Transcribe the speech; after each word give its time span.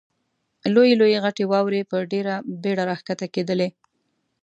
لویې 0.73 0.95
لویې 1.01 1.17
غټې 1.25 1.43
واورې 1.51 1.89
په 1.91 1.97
ډېره 2.11 2.35
بېړه 2.61 2.83
را 2.89 2.95
کښته 2.99 3.27
کېدلې. 3.33 3.69